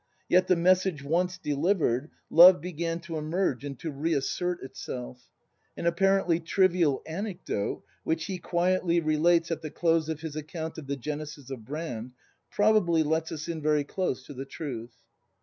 [0.27, 5.29] Yet the message once delivered, love began to emerge and to reassert itself.
[5.77, 10.87] An apparently trivial anecdote, which he quietly relates at the close of his account of
[10.87, 12.13] the genesis of Brand,
[12.49, 14.95] probably lets us in very close to the truth.